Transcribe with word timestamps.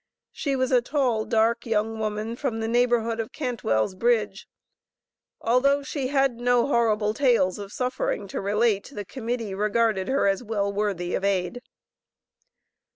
She 0.31 0.55
was 0.55 0.71
a 0.71 0.81
tall, 0.81 1.25
dark, 1.25 1.63
young 1.67 1.99
woman, 1.99 2.35
from 2.35 2.59
the 2.59 2.67
neighborhood 2.67 3.19
of 3.19 3.31
Cantwell's 3.31 3.93
Bridge. 3.93 4.47
Although 5.39 5.83
she 5.83 6.07
had 6.07 6.39
no 6.41 6.65
horrible 6.65 7.13
tales 7.13 7.59
of 7.59 7.71
suffering 7.71 8.27
to 8.29 8.41
relate, 8.41 8.89
the 8.91 9.05
Committee 9.05 9.53
regarded 9.53 10.07
her 10.07 10.27
as 10.27 10.41
well 10.41 10.73
worthy 10.73 11.13
of 11.13 11.23
aid. 11.23 11.61